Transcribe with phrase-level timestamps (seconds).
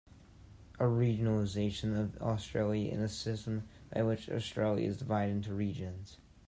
[0.79, 6.17] A regionalisation of Australia is a system by which Australia is divided into regions.